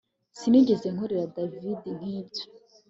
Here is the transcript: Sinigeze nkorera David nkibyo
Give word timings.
Sinigeze 0.39 0.87
nkorera 0.93 1.31
David 1.35 1.77
nkibyo 1.99 2.43